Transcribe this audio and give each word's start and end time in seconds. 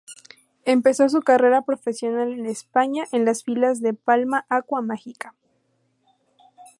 Empezó 0.65 1.07
su 1.09 1.21
carrera 1.21 1.61
profesional 1.61 2.33
en 2.33 2.47
España, 2.47 3.03
en 3.11 3.23
las 3.23 3.43
filas 3.43 3.81
del 3.81 3.95
Palma 3.95 4.47
Aqua 4.49 4.81
Mágica. 4.81 5.35